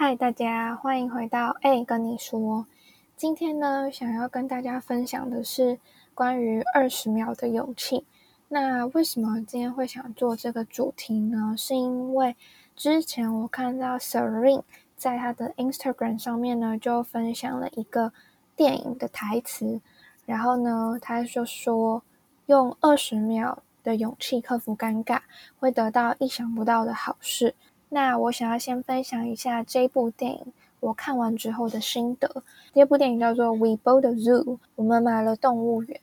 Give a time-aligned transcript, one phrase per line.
[0.00, 2.68] 嗨，大家欢迎回到哎，跟你说，
[3.16, 5.80] 今天呢，想要跟大家分享的是
[6.14, 8.06] 关于二十秒的勇气。
[8.46, 11.56] 那为什么今天会想做这个主题呢？
[11.58, 12.36] 是因为
[12.76, 14.62] 之前我看到 Serene
[14.96, 18.12] 在他的 Instagram 上面呢，就分享了一个
[18.54, 19.80] 电影的台词，
[20.24, 22.04] 然后呢，他就说
[22.46, 25.22] 用二十秒的勇气克服尴尬，
[25.58, 27.56] 会得到意想不到的好事。
[27.90, 32.42] 那我想要先分享一下这部电影我看完之后的心得。
[32.74, 34.44] 这部电影叫做《We Bought a Zoo》，
[34.76, 36.00] 我们买了动物园。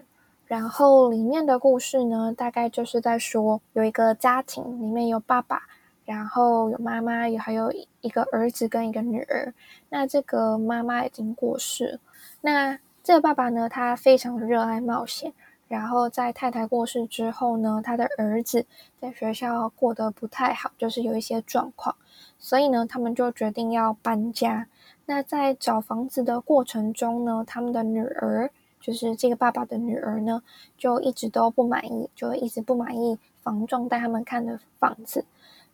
[0.48, 5.64] 然后里面的故事呢，大概就是在说有一个家庭，里面有爸爸，
[6.06, 9.54] 然后有妈妈，也还有一个儿子跟一个女儿。
[9.90, 12.00] 那这个妈妈已经过世，
[12.42, 15.34] 那这个爸爸呢，他非常热爱冒险。
[15.76, 18.66] 然后在太太过世之后呢，他的儿子
[18.98, 21.94] 在学校过得不太好，就是有一些状况，
[22.40, 24.68] 所以呢，他们就决定要搬家。
[25.06, 30.42] 那在找房子的过程中呢，他们的女儿，就是这个爸爸的女儿呢，
[30.78, 35.26] 就一直都不满意，就一直不满意房仲带他们看的房子，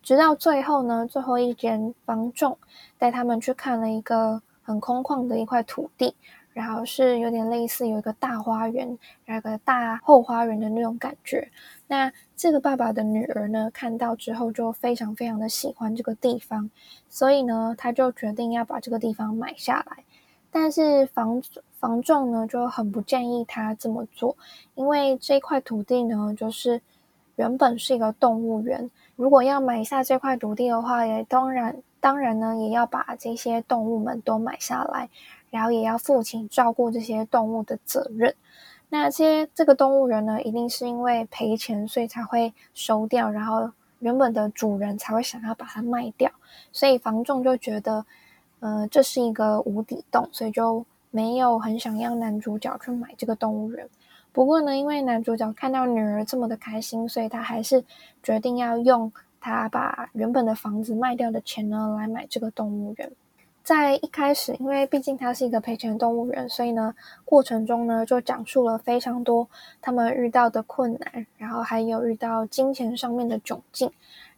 [0.02, 2.57] 直到最后呢，最后一间房仲
[2.97, 6.16] 带他们去看了一个很空旷的一块土地。
[6.53, 11.49] 然后是有点类似有一个大花园，然后个大后花园的那种感觉。
[11.88, 16.69] 那这个爸爸的女儿呢，看到之后就非常非常的喜欢这个地方，
[17.09, 20.03] 所以呢，他就决定要把这个地方买下来。
[20.53, 21.41] 但是房
[21.79, 24.35] 房仲呢就很不建议他这么做，
[24.75, 26.81] 因为这块土地呢，就是
[27.38, 35.09] 原本是一个动物园，如果要买下这块土地的话，也当然当然呢，也要把这些动物们都买下来。
[35.52, 38.33] 然后也要负起照顾这些动物的责任。
[38.89, 43.30] 那这些这个动物园呢，一定是因为赔钱，所以才会收掉。
[43.30, 46.31] 然后原本的主人才会想要把它卖掉。
[46.72, 48.06] 所以房仲就觉得，
[48.59, 53.88] 呃，这是一个无底洞，所以就没有很想要男主角去买这个动物园。
[54.33, 57.83] 不过呢，因为男主角看到女儿这么的开心，所以他还是
[58.23, 63.12] 决定要用他把原本的房子卖掉的钱呢，来买这个动物园。
[63.63, 69.47] 在一开始，因为毕竟他是一个陪钱动物园，所以呢，过程中呢就讲述了非常多
[69.79, 73.91] 他们遇到的困难，然后还有遇到金钱上面的窘境，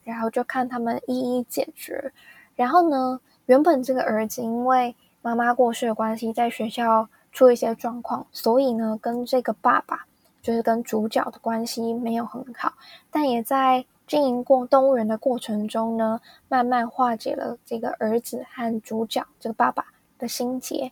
[0.03, 2.12] 然后就看他们一一解决。
[2.56, 10.06] 然后呢，原本这个儿子因为妈妈过世的关系，在学校出一些状况，所以呢，跟这个爸爸
[10.41, 12.73] 就是跟主角的关系没有很好，
[13.09, 13.85] 但也在。
[14.13, 19.88] 经营过动物园的过程中呢，慢慢化解了这个儿子和主角这个爸爸
[20.19, 20.91] 的心结，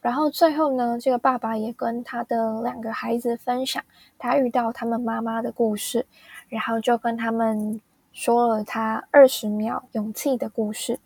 [0.00, 3.82] 然后最后呢，这个爸爸也跟他的两个孩子分享
[4.20, 6.06] 他遇到他们妈妈的故事，
[6.48, 7.80] 然后就跟他们
[8.12, 11.00] 说了他二十秒勇气的故事。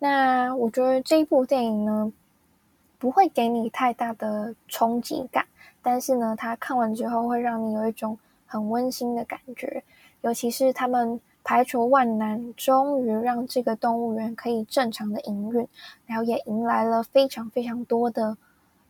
[0.00, 2.12] 那我觉得这一部电影呢，
[2.98, 5.46] 不会给你太大的冲击感，
[5.80, 9.82] 但是呢，他看完之后会让你有一种很温馨的感觉。
[10.22, 15.66] 尤其是他们排除万难，终于让这个动物园可以正常的营运，
[16.06, 18.36] 然后也迎来了非常非常多的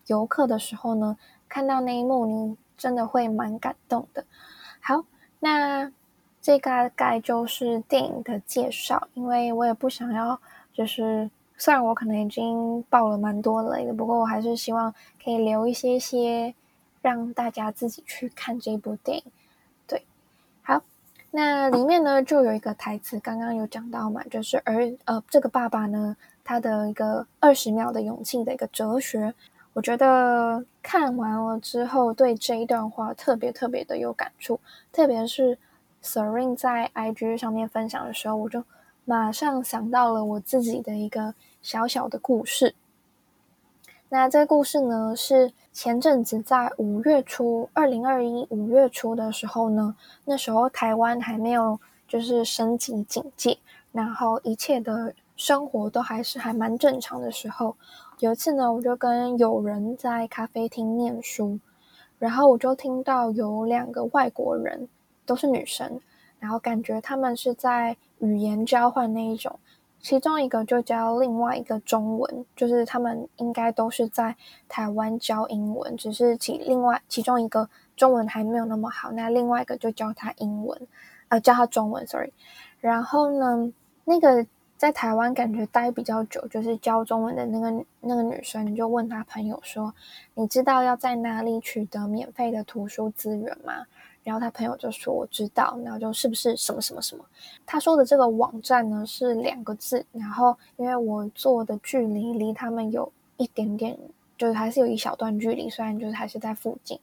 [0.06, 1.16] 游客的时候呢，
[1.48, 4.24] 看到那一幕，你真的会蛮感动的。
[4.80, 5.04] 好，
[5.38, 5.92] 那
[6.42, 10.40] 这大概就是电影的介绍，因为我也不想要，
[10.72, 14.92] 就是虽然我可能已经爆了蛮多雷的，不过我还是希望
[15.22, 16.54] 可以留一些些，
[17.00, 19.24] 让大家自己去看这部电影。
[21.32, 29.32] 那里面呢，就有一个台词，刚刚有讲到嘛，就是儿呃，这个爸爸呢，他的一个二十秒的勇气的一个哲学，
[29.72, 34.58] 我觉得看完了之后，对这一段话特别特别的有感触，
[34.92, 35.56] 特别是
[36.02, 38.64] Serene 在 IG 上面分享的时候，我就
[39.04, 42.74] 马上想到了我自己的一个小小的故事。
[44.12, 51.78] 那这个故事呢，是前阵子在五月初，二零二一五月初的时候呢，那时候台湾还没有
[52.08, 53.56] 就是升级警戒，
[53.92, 57.76] 然后一切的生活都还是还蛮正常的时候，
[58.18, 61.60] 有一次呢，我就跟友人在咖啡厅念书，
[62.18, 64.88] 然后我就听到有两个外国人，
[65.24, 66.00] 都是女生，
[66.40, 69.60] 然后感觉他们是在语言交换那一种。
[70.00, 74.34] 其中一个就教另外一个中文，就是他们应该都是在
[74.68, 80.80] 台湾教英文，只是其另外其中一个中文还没有那么好，那另外一个就教他英文，
[81.28, 82.32] 呃，教他中文，sorry。
[82.80, 83.72] 然后呢，
[84.04, 84.46] 那个
[84.78, 89.94] 在台湾感觉待比较久，就是教中文的那个那个女生就问他朋友说
[90.32, 93.84] ：“你知道要在哪里取得免费的图书资源吗？”
[94.30, 97.24] 然后他朋友就说：“我知道。”然后就是不是什么什么什么？
[97.66, 100.06] 他说的这个网站呢是两个字。
[100.12, 103.98] 然后因为我坐的距离离他们有一点点，
[104.38, 106.96] 就是还是有一小段距离，虽然就是还是在附近。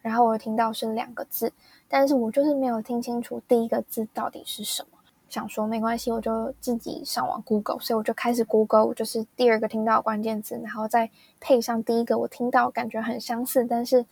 [0.00, 1.52] 然后我听到是两个字，
[1.86, 4.88] 但是我就是没有听清楚第一个字到底是什么。
[5.28, 11.08] 想说没关系，我就自己上网 Google，所以我就开始 Google，就是第二个听到关键字，然后再
[11.40, 14.04] 配上第一个我听到感觉很相似，但是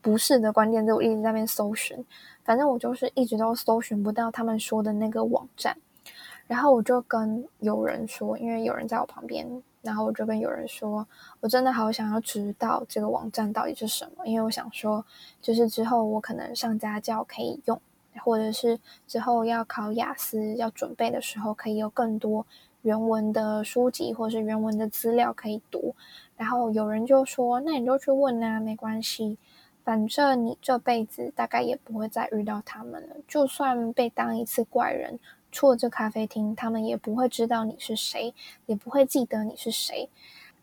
[0.00, 2.04] 不是的关键字，我一直在那边搜寻，
[2.44, 5.76] 反正我就是一直都搜寻不到他们说的那个网站，
[6.46, 9.46] 然后我就跟有人说，因为有人在我旁边，
[9.82, 11.06] 然后我就跟有人说，
[11.40, 15.04] 我真的好想要知道这个网站到底是什么，因为我想说，
[15.42, 17.80] 就是之后我可能上家教可以用。
[18.24, 22.44] 或者是之后要考雅思要准备的时候，可以有更多
[22.82, 25.94] 原文的书籍或者是原文的资料可以读。
[26.36, 29.38] 然后有人就说：“那你就去问啊，没关系，
[29.88, 33.16] 反正你这辈子大概也不会再遇到他们了。
[33.26, 35.18] 就算被当一次怪人，
[35.50, 38.34] 出了这咖啡厅，他们也不会知道你是谁，
[38.66, 40.10] 也不会记得你是谁。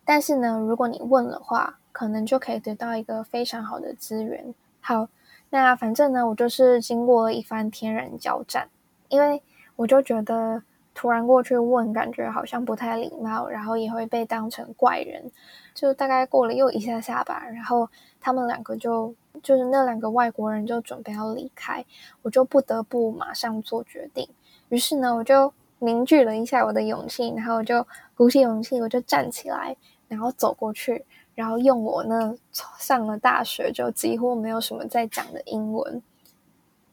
[0.03, 5.07] 但是呢，如果你问的话，可能就可以得到一个非常好的资源。”好。
[5.49, 8.69] 那反正呢，我就是经过一番天人交战，
[9.09, 9.41] 因为
[9.75, 10.61] 我就觉得
[10.95, 15.29] 突然过去问，感觉好像不太礼貌，然后也会被当成怪人。
[15.75, 17.87] 就大概过了又一下下吧，然后
[18.19, 19.13] 他们两个就
[19.43, 21.85] 就是那两个外国人就准备要离开，
[22.23, 24.27] 我就不得不马上做决定。
[24.69, 29.75] 于是呢，我就凝聚了一下我的勇气，然后我就鼓起勇气，我就站起来，
[30.07, 31.05] 然后走过去。
[31.35, 32.33] 然后用我那
[32.79, 36.01] 上了大学就几乎没有什么在讲的英文，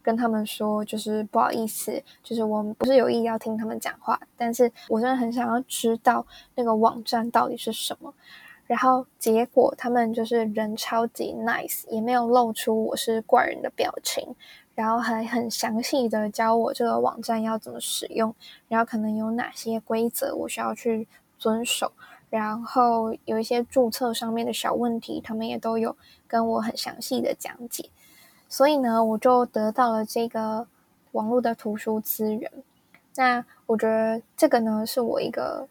[0.03, 8.13] 跟他们说，就是不好意思，就是我们不是有意要听他们讲话，但是我真的很想要知道那个网站到底是什么。
[8.67, 14.35] 然后结果他们就是人超级 nice，也没有露出我是怪人的表情，
[14.75, 18.35] 然后还很详细的教我这个网站要怎么使用，
[18.69, 21.07] 然后可能有哪些规则我需要去
[21.39, 21.93] 遵守。
[22.31, 25.95] 然后有一些注册上面的小问题，他们也都有
[26.27, 27.91] 跟我很详细的讲解，
[28.53, 30.67] 所以呢，我就得到了这个
[31.13, 32.53] 网络的图书资源。
[33.15, 35.67] 那我觉得这个呢，是我一个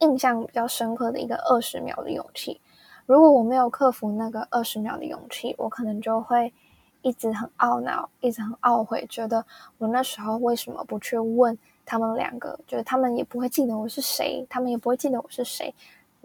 [0.00, 2.60] 印象比较深刻的一个二十秒的勇气。
[3.06, 6.52] 如果我没有克服那个二十秒的勇气，我可能就会
[7.00, 9.42] 一直很懊恼，一直很懊悔，觉得
[9.78, 11.56] 我那时候为什么不去问
[11.86, 12.60] 他们两个？
[12.66, 15.74] 就是他们也不会记得我是谁，他们也不会记得我是谁。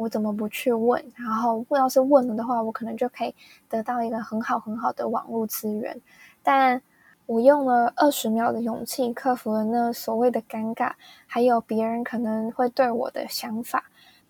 [0.02, 1.00] 我怎么不去问？
[1.16, 3.36] 然后，我要是问了的话，我可能就可以
[3.70, 6.02] 得到一个很好很好的网络资源。
[6.42, 6.82] 但
[7.28, 10.94] 我用了二十秒的勇气，克服了那所谓的尴尬，
[11.28, 13.86] 还有别人可能会对我的想法。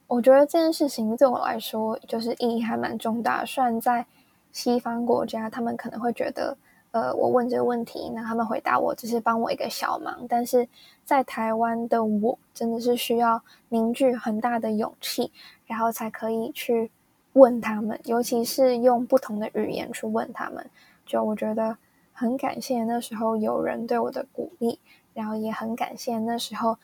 [0.08, 3.46] 我觉得这件事情对我来说，就是意义还蛮重大。
[3.46, 4.06] 虽然在
[4.52, 6.58] 西方国家，他们可能会觉得。
[6.92, 10.68] 呃，我问这个问题，那他们回答我只是帮我一个小忙，但是
[11.06, 15.32] 在台湾的我真的是需要凝聚很大的勇气，
[15.66, 16.92] 然后才可以去
[17.34, 20.70] 问他们，尤其是用不同的语言去问他们。
[21.06, 21.78] 就我觉得
[22.12, 24.80] 很感谢那时候有人对我的鼓励，
[25.14, 26.78] 然后也很感谢那时候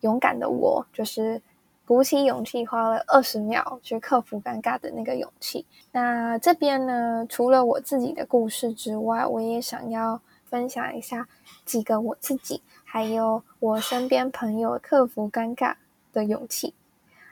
[0.00, 1.42] 勇敢的我，就是。
[1.90, 5.66] 鼓起勇气，花了二十秒去克服尴尬的那个勇气。
[5.90, 11.26] 那这边呢，除了我自己的故事之外，我也想要分享一下
[11.64, 15.74] 几个我自己还有我身边朋友克服尴尬
[16.12, 16.74] 的勇气。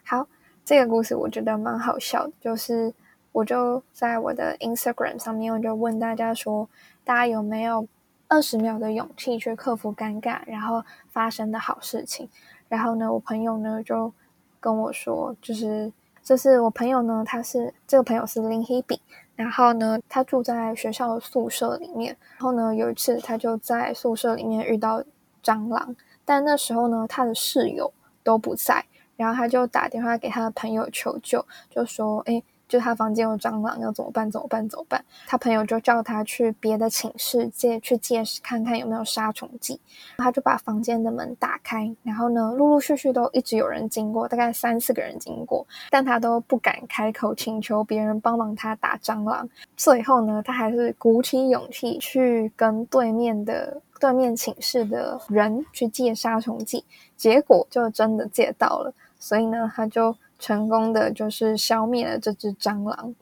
[0.02, 0.26] 好，
[0.64, 2.92] 这个故事我觉得蛮好笑的，就是
[3.30, 6.68] 我就在我的 Instagram 上面，我就问大家说，
[7.04, 7.87] 大家有没有
[8.26, 10.82] 二十秒的勇气去克服尴尬，然后
[11.12, 12.28] 发生的好事情？
[12.68, 14.12] 然后呢，我朋友呢就。
[14.60, 19.00] 跟我说，就是这是我朋友呢，他是这个朋友是林希比，
[19.34, 25.02] 然后呢，他住在学校的宿舍里面，然后呢，有一次他就在宿舍里面遇到
[25.42, 28.84] 蟑螂，但那时候呢，他的室友都不在，
[29.16, 32.42] 然后他就打电话给他的朋友求救，就说，哎。
[32.68, 34.30] 就他房间有蟑螂，要怎么办？
[34.30, 34.68] 怎么办？
[34.68, 35.02] 怎么办？
[35.26, 39.80] 他朋友就叫他去别的寝室借去借看看有没有杀虫剂。
[40.18, 49.48] 他就把房间的门打开，然后呢，陆陆续续都一直有人经过，大概三四个人经过，但他都不敢开口请求别人帮忙他打蟑螂。
[49.76, 56.84] 最后呢，他还是鼓起勇气去跟对面的对面寝室的人去借杀虫剂，
[57.16, 58.92] 结果就真的借到了。
[59.18, 60.16] 所以呢，他就。
[60.40, 63.12] 成功的就是消灭了这只蟑螂，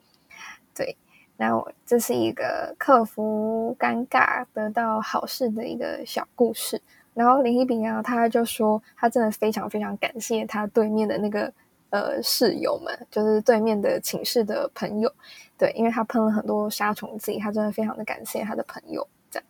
[0.75, 0.95] 对，
[1.37, 6.79] 那我这是一个克服尴尬得到好事的一个小故事，
[7.15, 11.51] 然后林一比啊，他就说他真的非常非常感谢他对面的那个
[11.89, 15.11] 呃室友们，就是对面的寝室的朋友，
[15.57, 19.07] 对，因为他喷了很多杀虫剂，他真的非常的感谢他的朋友。
[19.31, 19.47] 这样，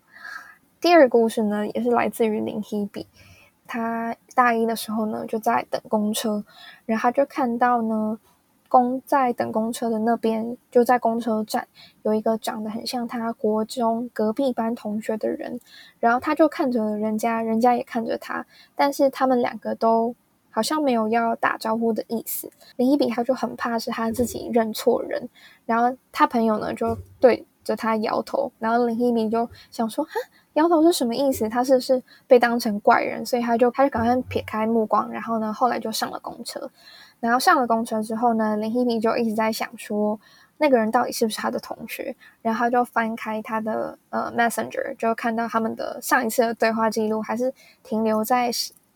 [0.80, 3.06] 第二个故事呢，也是来自于林一比。
[3.68, 6.44] 他大一的时候呢，就在等公车，
[6.86, 8.18] 然后他就看到呢，
[8.70, 11.68] 公在等公车的那边，就在公车站
[12.04, 15.60] 有一个长得很像他国中隔壁班同学的人，
[16.00, 18.46] 然后他就看着人家，人家也看着他，
[18.76, 20.16] 但是他们两个都
[20.50, 22.50] 好像没有要打招呼的意思。
[22.78, 25.30] 林一比他就很怕是他自己认错人，
[25.66, 30.12] 然后他朋友呢就对着他摇头，然后林一比就想说哈。
[30.58, 31.48] 摇头是什么意思？
[31.48, 36.70] 他是是被当成怪人，所以他就他就赶快撇开目光，然后呢，后来就上了公车。
[37.20, 40.20] 然后上了公车之后呢，林希米就一直在想说，
[40.58, 42.16] 那个人到底是不是他的同学？
[42.42, 48.50] 然后他就翻开他的呃 Messenger，就看到他们的上一次的对话记录，还是停留在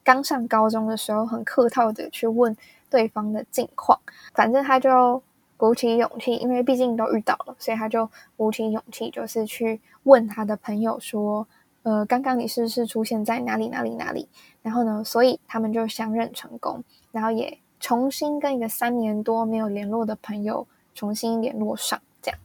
[0.03, 2.57] 刚上高中的时候，很客套的去问
[2.89, 3.99] 对方的近况。
[4.33, 5.21] 反正他就
[5.61, 9.79] 鼓起勇气，因为毕竟都遇到了，所以他就鼓起勇气，就是去。
[10.05, 11.47] 问他的朋友说
[11.83, 14.27] ：“呃，刚刚你是不是出现在哪里哪里哪里？”
[14.63, 20.65] 然后呢，所以他们就相认成功，然后也重新跟一个三年多没有联络的朋友
[20.95, 22.01] 重新联络上。
[22.23, 22.39] 这样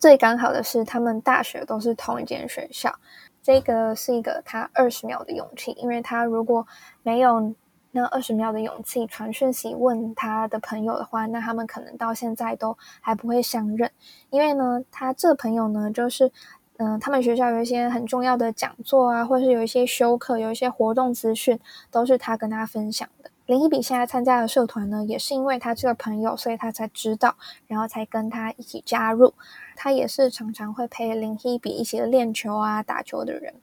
[0.00, 2.92] 最刚好的是，他们大学都是同一间学校。
[3.40, 6.66] 这个是一个他二十秒的勇气，因为他如果
[7.04, 7.54] 没有
[7.96, 13.90] 那二十秒的勇气传讯息问他的朋友的话，那他们可能到现在都还不会相认。
[14.30, 16.30] 因为呢，他这个朋友呢，就是。
[16.78, 21.58] 嗯，他们学校有一些很重要的讲座啊，或者是有一些休课，有一些活动资讯，
[21.90, 23.30] 都是他跟他分享的。
[23.46, 27.34] 林一比现在参加的社团呢，也是因为他这个朋友，所以他才知道，
[27.66, 29.32] 然后才跟他一起加入。
[29.74, 33.54] 他也是常常会陪林一比一起练球啊、打球的人。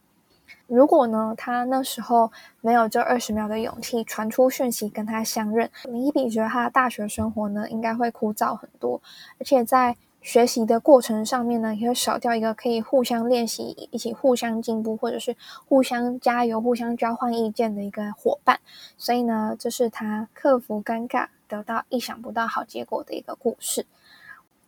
[0.67, 9.01] 如果呢，他那时候没有这二十秒的勇气传出讯息跟他相认，林一比觉得他的大学生活呢，应该会枯燥很多，
[9.39, 9.95] 而且在。
[10.25, 15.35] 学习的过程上面呢，也会少掉一个可以互相练习、一起互相进步，或者是
[15.67, 18.57] 互相加油、互相交换意见的一个伙伴。
[18.97, 23.85] 所以呢，这是他克服尴尬、得到意想不到好结果的一个故事。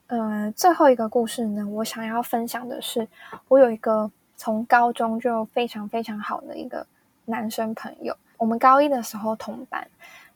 [0.08, 3.08] 呃，最后一个故事呢，我想要分享的是，
[3.48, 6.86] 我有一个从高中就非常非常好的一个
[7.26, 9.88] 男生朋友，我们高一的时候同班，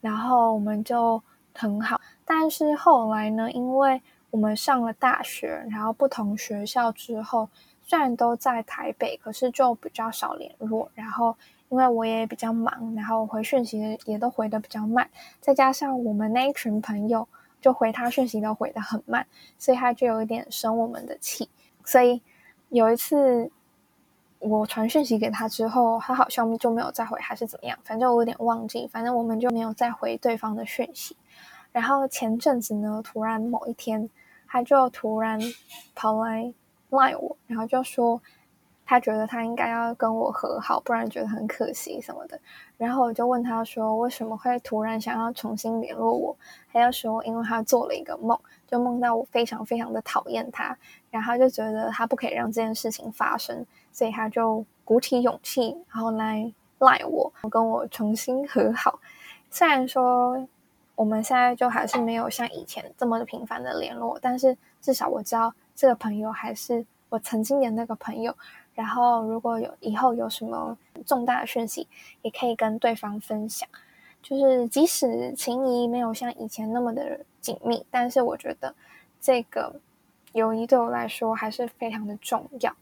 [0.01, 1.21] 然后我们就
[1.53, 4.01] 很好，但是后来呢，因为
[4.31, 7.49] 我们上了大学，然后不同学校之后，
[7.83, 10.89] 虽然都在台北，可是就比较少联络。
[10.95, 11.35] 然后
[11.69, 15.09] 因为我也比较忙，然后回讯息也都回的比较慢，
[15.41, 17.27] 再加上我们那一群朋友
[17.59, 19.25] 就回他讯息都回的很慢，
[19.57, 21.49] 所以他就有一点生我们的气。
[21.83, 22.21] 所以
[22.69, 23.51] 有一次
[24.39, 27.77] 我传讯息给他之后，他好像就没有再回，还是怎么样？
[27.83, 31.15] 反正我有点忘记，反正我们就没有再回对方的讯息。
[31.71, 34.09] 然后前阵子呢，突然某一天。
[34.51, 35.39] 他就突然
[35.93, 36.51] 跑来
[36.89, 38.19] 赖我，然后就说
[38.89, 42.39] 他觉得他应该要跟我和好，不然觉得很可惜什么的。
[42.75, 46.35] 然后我就问他说为什么会突然想要重新联络我？
[46.73, 48.35] 他就说因为他做了一个梦，
[48.67, 50.75] 就梦到我非常非常的讨厌他，
[51.11, 58.99] 然后就觉得他不可以让这件事情发生，所以他就鼓起勇气，然后来赖我，跟我重新和好。
[59.51, 60.47] 虽然说。
[60.95, 68.35] 我们现在就还是没有像以前这么频繁的联络，但是至少我知道这个朋友还是我曾经的那个朋友。
[68.79, 71.85] 然后如果有以后有什么重大的讯息，
[72.21, 73.67] 也可以跟对方分享。
[74.23, 78.73] 就是即使情谊没有像以前那么的紧密，但是我觉得
[79.19, 79.75] 这个
[80.31, 82.73] 友谊对我来说还是非常的重要。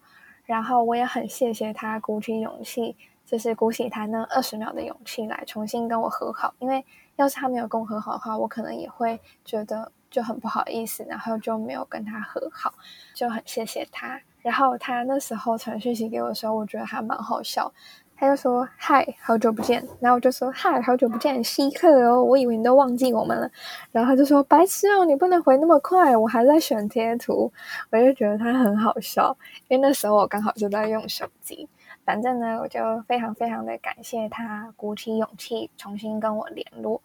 [0.46, 6.86] 然后我也很谢谢他鼓起勇气，就是鼓起他那二十秒的勇气来重新跟我和好，因为。
[7.18, 12.72] 要是他没有跟我和好的话，我可能也会觉得就很不好意思，然后就没有跟他和好，
[13.16, 14.22] 就很谢谢他。
[14.48, 17.70] 然后他那时候传讯息给我的时候，我觉得还蛮好笑。
[18.16, 23.52] 他就说：“嗨，好久不见。”然后我就说：“嗨，好久不见，稀客哦，我以为你都忘记我们了。”
[23.92, 27.52] 然后他就说：“白痴哦，你不能回那么快，我还在选贴图。”
[27.92, 29.36] 我就觉得他很好笑，
[29.68, 31.68] 因为那时候我刚好就在用手机。
[32.06, 37.02] 反正呢，我就非常非常的感谢他鼓起勇气重新跟我联络，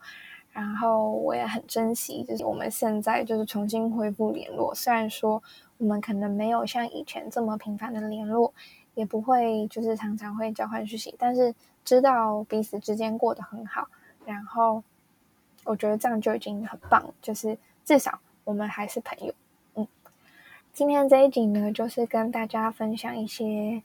[0.53, 4.73] 然后我也很珍惜，就是我们现在就是重新恢复联络。
[4.75, 5.43] 虽然说
[5.83, 8.55] 我们可能没有像以前这么频繁的联络，
[8.95, 11.53] 也不会就是常常会交换讯息，但是
[11.85, 13.89] 知道彼此之间过得很好，
[14.25, 14.81] 然后
[15.65, 19.35] 我觉得这样就已经很棒，就是至少我们还是朋友。
[19.75, 19.89] 嗯，
[20.73, 23.83] 今天这一集呢，就是跟大家分享一些。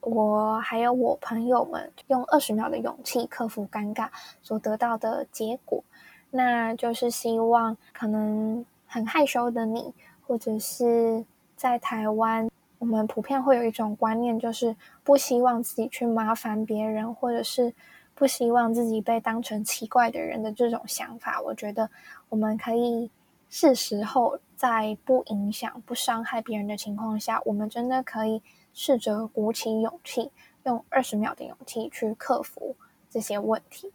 [0.00, 4.08] 我还有我朋友们用二十秒的勇气克服尴尬
[4.40, 5.82] 所得到的结果，
[6.30, 9.92] 那就是希望可能很害羞的你，
[10.28, 11.24] 或者是
[11.56, 17.74] 在台湾，我们普遍会有一种观念，就是不希望自己去麻烦别人，或者是
[18.14, 21.40] 不希望自己被当成奇怪的人的这种想法。
[21.40, 21.90] 我觉得
[22.28, 23.10] 我们可以
[23.48, 28.40] 是时候在不影响、不伤害别人的情况下，我们真的可以。
[28.74, 30.30] 试着鼓起勇气，
[30.62, 32.76] 用二十秒的勇气去克服
[33.10, 33.92] 这些问题，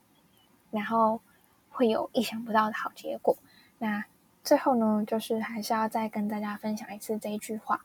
[0.72, 1.22] 然后
[1.70, 3.38] 会有意想不到的好结果。
[3.78, 4.04] 那
[4.43, 7.81] 最后呢，就是还是要再跟大家分享一次这一句话：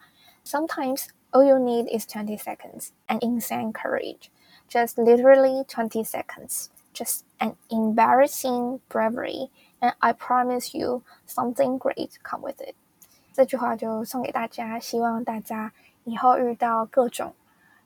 [0.45, 4.27] Sometimes all you need is twenty seconds and insane courage.
[4.69, 6.67] Just literally twenty seconds.
[6.93, 12.75] Just an embarrassing bravery, and I promise you something great come with it.
[13.33, 15.71] 这句话就送给大家，希望大家。
[16.05, 17.33] 以后遇到各种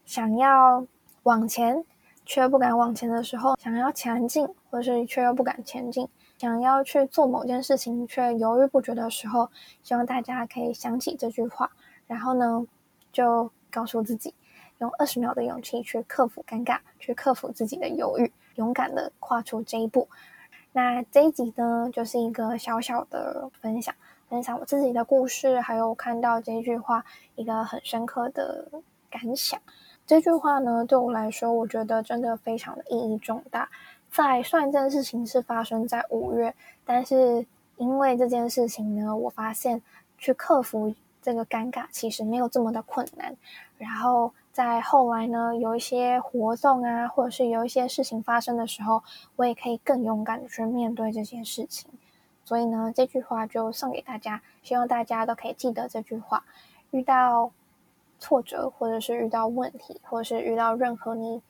[0.03, 0.85] 想要
[1.21, 1.85] 往前
[2.25, 6.09] 却不敢往前的时候，想要前进，或是却又不敢前进，
[6.42, 9.48] 想要去做某件事情却犹豫不决的时候，
[9.84, 11.70] 希望大家可以想起这句话，
[12.08, 12.66] 然后呢，
[13.12, 14.34] 就告诉自己，
[14.78, 20.08] 用二十秒的勇气去克服尴尬，去克服自己的犹豫，勇敢的跨出这一步。
[20.72, 23.94] 那这一集呢，就是一个小小的分享。
[24.28, 27.04] 分享我自己的故事，还有看到这句话
[27.36, 28.68] 一个很深刻的
[29.08, 29.60] 感想。
[30.04, 33.70] 这句话呢，对我来说，我觉得真的非常的意义重大。
[34.12, 36.54] 在虽然这件事情是发生在五月，
[36.84, 37.46] 但是
[37.78, 39.80] 因为这件事情呢，我发现
[40.18, 43.34] 去克服这个尴尬其实没有这么的困难。
[43.78, 49.02] 然后在后来呢，有一些活动啊，或者是有一些事情发生的时候，
[49.36, 51.90] 我也可以更勇敢的去面对这件事情。
[52.44, 56.44] 所以呢，这句话就送给大家，希望大家都可以记得这句话。
[56.90, 57.50] 遇到
[58.18, 61.40] 挫折，或者是遇到问题，或者是遇到任何你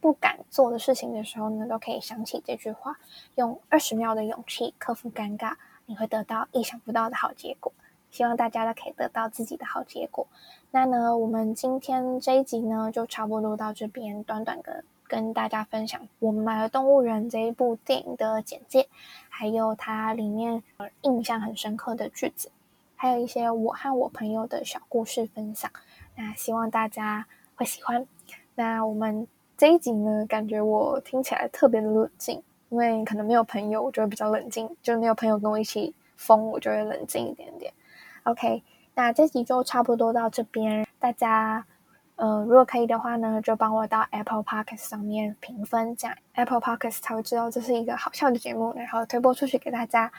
[0.00, 2.98] 不敢做的事情的时候呢，都可以想起这句话，
[3.34, 5.54] 用二十秒的勇气克服尴尬，
[5.86, 7.72] 你会得到意想不到的好结果。
[8.10, 10.26] 希望大家都可以得到自己的好结果。
[10.70, 14.84] 那呢，我们今天这一集呢，就差不多到这边，短短的。
[15.10, 18.90] 跟大家分享我们买了动物园这一部电影的简介，
[19.30, 20.62] 还有它里面
[21.00, 22.50] 印象很深刻的句子，
[22.94, 25.70] 还有一些我和我朋友的小故事分享。
[26.14, 28.06] 那希望大家会喜欢。
[28.54, 29.26] 那我们
[29.58, 37.74] 这一集呢，感觉我听起来特别的冷静，因为可能没有朋友，我就会比较冷静；就没有朋友跟我一起疯，我就会冷静一点点。
[38.22, 38.62] OK，
[38.94, 41.66] 那这集就差不多到这边，大家。
[42.14, 50.12] 呃，如果可以的话呢，就帮我到 Apple Podcast 上面评分，这样 Apple Podcast 才会知道这是一个好笑的节目，然后推播出去给大家。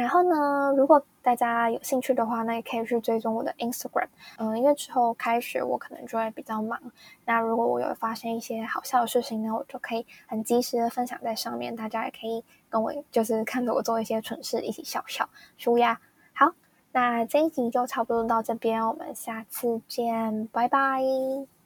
[0.00, 4.08] 然后呢，如果大家有兴趣的话，那也可以去追踪我的 Instagram。
[4.38, 6.80] 嗯，因为之后开学我可能就会比较忙，
[7.24, 16.00] 那如果我有发生一些好笑的事情呢，我就可以很及时的分享在上面，大家也可以跟我就是看着我做一些蠢事一起笑笑舒压。
[16.32, 16.52] 好。
[16.92, 21.59] 那这一集就差不多到这边，我们下次见，拜拜。